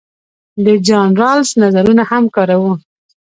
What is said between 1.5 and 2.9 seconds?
نظرونه هم کاروو.